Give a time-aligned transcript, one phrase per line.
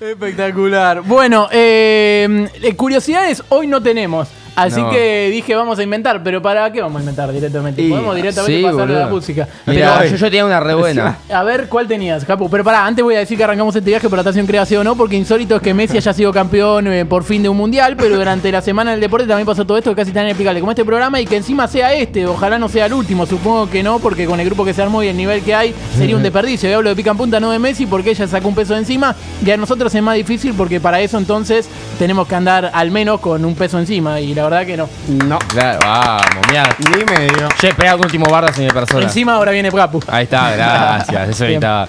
[0.00, 1.02] Espectacular.
[1.02, 4.28] Bueno, eh, eh, curiosidades hoy no tenemos.
[4.56, 4.90] Así No.
[4.90, 6.22] que dije, vamos a inventar.
[6.22, 7.82] Pero ¿para qué vamos a inventar directamente?
[7.82, 9.48] Y- Podemos directamente sí, pasar a la música.
[9.64, 11.18] Pero- yo, yo tenía una re buena.
[11.32, 12.48] a ver, ¿cuál tenías, Capu?
[12.48, 14.84] Pero pará, antes voy a decir que arrancamos este viaje por Natación Crea sí o
[14.84, 17.96] no, porque insólito es que Messi haya sido campeón eh, por fin de un mundial,
[17.96, 20.72] pero durante la semana del deporte también pasó todo esto que casi tan inexplicable como
[20.72, 23.98] este programa y que encima sea este, ojalá no sea el último, supongo que no,
[23.98, 26.70] porque con el grupo que se armó y el nivel que hay sería un desperdicio.
[26.70, 29.14] Yo hablo de pica en punta, no de Messi, porque ella sacó un peso encima
[29.44, 31.68] y a nosotros es más difícil porque para eso entonces
[31.98, 34.88] tenemos que andar al menos con un peso encima y la verdad que no.
[35.08, 36.76] No, Claro, vamos, mira.
[36.78, 37.48] ni medio.
[37.58, 39.02] Che, pega un último bardo, señor persona.
[39.04, 40.00] Encima ahora viene Capu.
[40.08, 41.28] Ahí está, gracias.
[41.30, 41.88] Eso ahorita.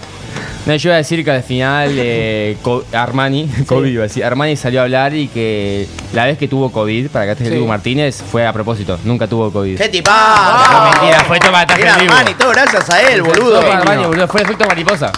[0.65, 4.25] No, yo iba a decir que al final eh, Co- Armani, COVID iba a decir,
[4.25, 7.59] Armani salió a hablar y que la vez que tuvo COVID, para que esté el
[7.61, 7.67] Sí.
[7.67, 9.77] Martínez, fue a propósito, nunca tuvo COVID.
[9.77, 10.73] ¡Qué tipazo!
[10.73, 12.13] No, mentira, fue toma ataque Mira, en vivo.
[12.15, 13.59] Armani, todo gracias a él, boludo.
[13.61, 15.11] Todo Armani, boludo, fue efecto mariposa.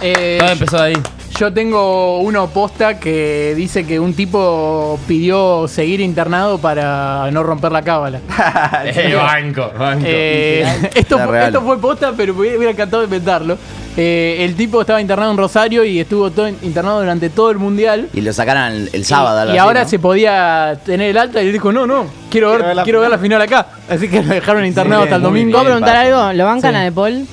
[0.00, 1.02] Eh, Todo empezó de ahí.
[1.40, 7.72] Yo tengo uno posta que dice que un tipo pidió seguir internado para no romper
[7.72, 8.20] la cábala.
[8.84, 10.04] Eh, banco, banco.
[10.06, 11.46] Eh, esto, fue, real.
[11.46, 13.56] esto fue posta, pero me hubiera encantado inventarlo.
[13.96, 18.10] Eh, el tipo estaba internado en Rosario y estuvo todo internado durante todo el mundial.
[18.12, 19.38] Y lo sacaron el, el sábado.
[19.38, 19.88] y algo y así, ahora ¿no?
[19.88, 23.00] se podía tener el alta y él dijo, no, no, quiero ver, ver la quiero
[23.00, 23.66] ver la final acá.
[23.88, 25.52] Así que lo dejaron internado hasta el domingo.
[25.52, 26.34] ¿Puedo preguntar algo?
[26.34, 26.76] ¿Lo bancan Sí.
[26.80, 27.26] a De Paul?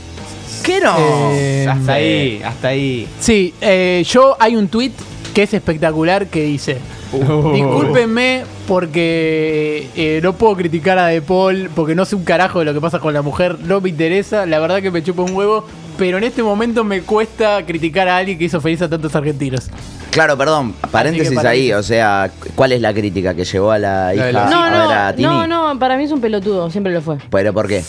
[0.68, 0.96] ¿Qué no?
[1.32, 3.08] Eh, Hasta ahí, hasta ahí.
[3.22, 4.92] Sí, eh, yo hay un tweet
[5.34, 6.78] que es espectacular que dice.
[7.14, 7.54] Uh.
[7.54, 12.66] Discúlpenme porque eh, no puedo criticar a De Paul porque no sé un carajo de
[12.66, 15.34] lo que pasa con la mujer, no me interesa, la verdad que me chupa un
[15.34, 15.64] huevo,
[15.98, 19.70] pero en este momento me cuesta criticar a alguien que hizo feliz a tantos argentinos.
[20.12, 23.80] Claro, perdón, paréntesis para ahí, mí- o sea, ¿cuál es la crítica que llevó a
[23.80, 25.28] la hija No, a ver a no, Tini?
[25.28, 27.18] no, no, para mí es un pelotudo, siempre lo fue.
[27.30, 27.84] ¿Pero por qué?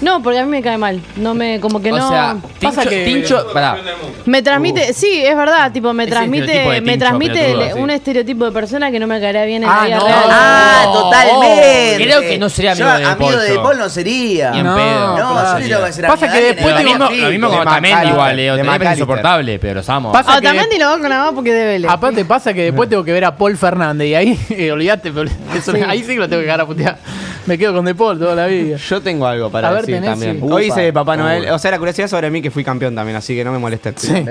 [0.00, 1.00] No, porque a mí me cae mal.
[1.16, 2.08] No me, como que o no.
[2.08, 3.76] sea, pasa Tincho, que- Tincho, pará.
[4.24, 7.78] me transmite, sí, es verdad, tipo, me transmite, de me transmite pelotudo, el- sí.
[7.78, 10.04] un estereotipo de persona que no me caería bien en Ah, la vida no.
[10.06, 10.18] real.
[10.30, 11.96] Ah, Oh, totalmente.
[12.04, 13.62] creo que no sería Yo, amigo de De amigo Paul, de De yo.
[13.62, 14.50] Paul no sería.
[14.52, 15.18] Ni en No, pedo.
[15.18, 15.58] No, claro.
[15.60, 17.90] yo tengo que ser Pasa que de después en Lo lo mismo de con Otamendi
[17.90, 18.54] Macalister, igual, Leo.
[18.56, 19.80] de Otamendi es insoportable, pero.
[19.82, 21.90] Pasa Ah, también lo banco nada más porque de Vélez.
[21.90, 25.12] Aparte pasa que después tengo que ver a Paul Fernández y ahí, eh, olvídate,
[25.86, 26.98] ahí sí que lo tengo que dejar a putear.
[27.46, 28.76] Me quedo con De Paul toda la vida.
[28.76, 30.36] Yo tengo algo para A ver, decir tenés, también.
[30.36, 30.42] sí.
[30.42, 30.62] Hoy Upa.
[30.62, 31.50] hice de Papá Noel.
[31.50, 33.94] O sea, la curiosidad sobre mí que fui campeón también, así que no me molesten.
[33.96, 34.24] Sí.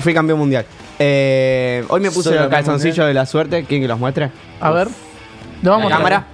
[0.00, 0.64] Fui campeón mundial.
[0.98, 3.64] Eh, hoy me puse Soy campeón calzoncillos de la suerte.
[3.64, 4.30] ¿Quién que los muestre?
[4.60, 4.88] A ver.
[5.62, 6.26] Lo vamos ¿La a cámara?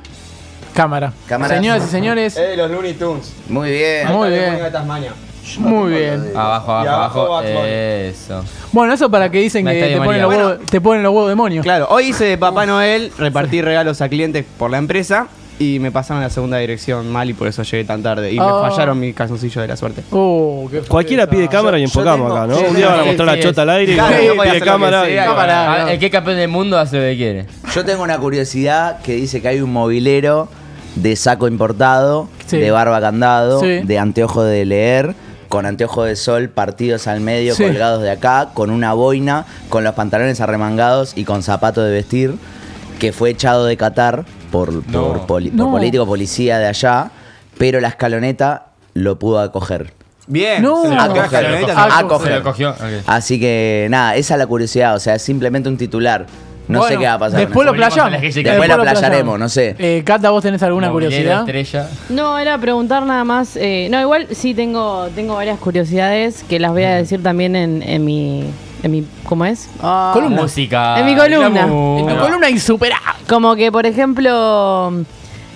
[0.75, 1.13] Cámara.
[1.27, 1.55] Cámara.
[1.57, 3.33] Señoras y señores, Eh, los Looney Tunes.
[3.49, 4.09] Muy bien.
[4.09, 4.63] Muy el bien.
[4.63, 5.13] de Tasmania.
[5.59, 6.33] muy bien.
[6.35, 7.29] Abajo, Y abajo, abajo abajo.
[7.31, 7.69] Bad Bunny.
[7.71, 8.45] Eso.
[8.73, 11.03] Bueno, eso para que dicen Me que está te de ponen, los huevos, te ponen
[11.03, 11.63] los huevos demonios.
[11.63, 15.91] Claro, hoy hice de Papá Noel, repartí regalos a clientes por la empresa y me
[15.91, 18.31] pasaron a la segunda dirección mal y por eso llegué tan tarde.
[18.33, 18.63] Y Oh.
[18.65, 20.03] me fallaron mis calzoncillos de la suerte.
[20.11, 22.59] Oh, qué Cualquiera pide cámara y enfocamos tengo- acá, ¿no?
[22.59, 23.69] sí, Un día van a mostrar sí, la chota es.
[23.69, 25.09] al aire y Claro, no pide cámara.
[25.09, 25.25] y- sea.
[25.27, 25.73] Cámara.
[25.87, 27.47] Ah, El que es campeón del mundo hace lo que quiere.
[27.75, 30.49] Yo tengo una curiosidad que dice que hay un mobilero
[30.95, 32.59] de saco importado, Sí.
[32.59, 33.81] de barba candado, Sí.
[33.83, 35.15] de anteojo de leer,
[35.49, 37.63] con anteojo de sol partidos al medio, Sí.
[37.65, 42.35] colgados de acá, con una boina, con los pantalones arremangados y con zapato de vestir,
[42.99, 45.71] que fue echado de Qatar por, por, poli- por No.
[45.71, 47.11] político policía de allá,
[47.59, 49.93] pero la escaloneta lo pudo acoger.
[50.29, 50.61] Bien.
[50.63, 50.83] No.
[50.83, 52.07] se la escaloneta, a se- a coger.
[52.09, 52.33] coger.
[52.33, 52.71] Se lo cogió.
[52.71, 53.05] ok.
[53.07, 56.27] Así que nada, esa es la curiosidad, o sea, es simplemente un titular.
[56.69, 57.39] No sé Bueno, qué va a pasar.
[57.39, 58.35] Después lo Volvimos a playamos.
[58.35, 59.77] Después lo playaremos, no sé.
[59.79, 61.41] Eh, Cata, ¿vos tenés alguna Movilero, curiosidad?
[61.65, 61.89] estrella.
[62.09, 63.55] No, era preguntar nada más.
[63.55, 67.85] eh, no, igual sí tengo, tengo varias curiosidades que las voy a decir también en,
[67.85, 68.51] en mi.
[68.87, 69.69] En mi ¿Cómo es?
[69.83, 70.43] Ah, Columna.
[70.43, 70.99] Música.
[71.01, 71.63] En mi columna.
[71.63, 73.05] En tu columna insuperable.
[73.29, 74.93] Como que, por ejemplo,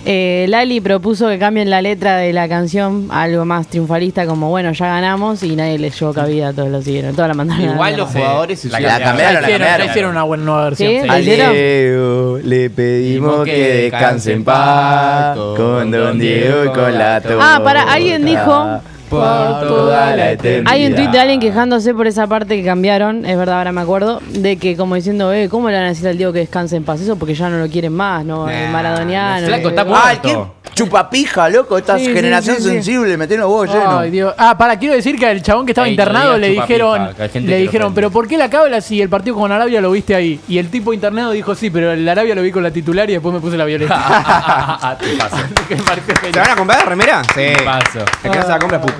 [0.04, 4.48] eh, Lali propuso que cambien la letra de la canción a algo más triunfalista, como
[4.50, 7.62] bueno, ya ganamos y nadie le llevó cabida, todos lo siguieron, toda la mandaron.
[7.62, 9.86] a la Igual los jugadores se La hicieron- La cambiaron, la hicieron, cambiaron.
[9.86, 10.90] ya hicieron una buena nueva versión.
[10.90, 11.00] ¿Sí?
[11.02, 11.06] Sí.
[11.06, 11.14] ¿La
[11.48, 11.52] A?
[11.52, 17.54] Leo le pedimos que descanse en paz con Don Diego y con la torta.
[17.56, 18.80] Ah, para, alguien dijo.
[19.10, 20.72] Por toda la eternidad.
[20.72, 23.80] Hay un tuit de alguien quejándose por esa parte que cambiaron, es verdad, ahora me
[23.80, 26.76] acuerdo, de que como diciendo, eh, ¿cómo le van a decir al Diego que descanse
[26.76, 27.00] en paz?
[27.00, 28.48] Eso porque ya no lo quieren más, ¿no?
[28.48, 29.38] El Nah, maradoniano.
[29.38, 30.54] el flaco eh, está eh, muerto.
[30.84, 31.78] Chupapija, loco.
[31.78, 32.68] Esta Sí, sí, generación sí, sí.
[32.70, 34.00] sensible, me tiene los huevos llenos.
[34.00, 34.34] Ay, Dios.
[34.38, 37.22] Ah, para, quiero decir que al chabón que estaba Ey, internado le dijeron, chupapija, que
[37.22, 37.94] hay gente le que lo dijeron, ofende.
[38.00, 40.40] pero ¿por qué la cabla si el partido con Arabia lo viste ahí?
[40.48, 43.14] Y el tipo internado dijo, sí, pero el Arabia lo vi con la titular y
[43.14, 44.96] después me puse la violeta.
[45.00, 45.36] Te paso.
[45.68, 46.42] Que me pareció ¿Se genial.
[46.44, 47.22] van a comprar la remera?
[47.24, 47.34] Sí.
[47.34, 47.98] Te paso.
[48.24, 48.98] El que no se la compra es puto.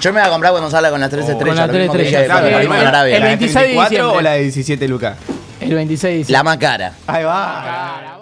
[0.00, 1.56] Yo me voy a comprar cuando salga con las tres estrellas.
[1.56, 2.50] las lo tres mismo que estrellas, claro.
[2.50, 3.14] salimos El- con Arabia.
[3.16, 4.18] el ¿La de 26 de 34 diciembre.
[4.18, 5.16] o la de 17 lucas?
[5.60, 6.92] El 26 de La más cara.
[7.06, 8.18] Ahí va.